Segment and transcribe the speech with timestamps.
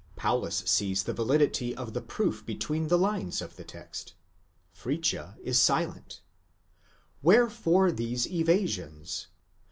[0.15, 4.13] Paulus sees the validity of the proof between the lines of the text;
[4.73, 6.21] Fritzsche is silent.
[7.21, 9.27] Wherefore these evasions?